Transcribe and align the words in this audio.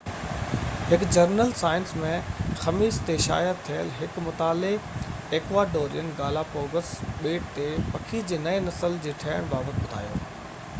هڪ 0.91 1.03
journal 1.17 1.51
Science 1.59 1.91
۾ 2.03 2.13
خميس 2.61 2.97
تي 3.09 3.17
شايع 3.25 3.51
ٿيل 3.67 3.93
هڪ 3.99 4.25
مطالعي 4.29 4.81
ايڪواڊورين 5.39 6.11
گالاپگوس 6.23 6.91
ٻيٽ 7.23 7.55
تي 7.61 7.71
پکي 7.93 8.25
جي 8.35 8.43
نئين 8.49 8.69
نسلن 8.73 9.01
جي 9.07 9.17
ٺهڻ 9.25 9.49
بابت 9.55 9.81
ٻڌايو 9.87 10.21